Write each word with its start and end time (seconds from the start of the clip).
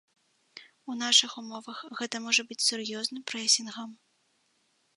У 0.91 0.95
нашых 1.01 1.35
умовах 1.41 1.83
гэта 1.99 2.15
можа 2.29 2.45
быць 2.47 2.59
сур'ёзным 2.69 3.21
прэсінгам. 3.33 3.91